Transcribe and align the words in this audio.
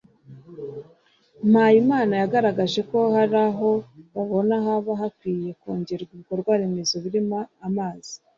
Mpayimana 1.49 2.13
yagaragaje 2.21 2.81
ko 2.89 2.97
hari 3.15 3.37
aho 3.47 3.69
babona 4.13 4.55
haba 4.65 4.91
hakwiye 5.01 5.49
kongerwa 5.61 6.11
ibikorwaremezo 6.15 6.95
birimo 7.03 7.37
amazi 7.67 8.13